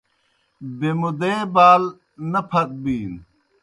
[0.77, 1.83] بیمُدَے بال
[2.31, 3.17] نہ پھت بِینوْ۔